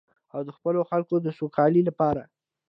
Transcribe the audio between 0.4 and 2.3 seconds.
د خپلو خلکو د سوکالۍ لپاره.